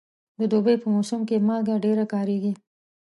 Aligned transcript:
د 0.39 0.41
دوبي 0.51 0.75
په 0.81 0.87
موسم 0.95 1.21
کې 1.27 1.43
مالګه 1.47 1.75
ډېره 1.85 2.05
کارېږي. 2.13 2.53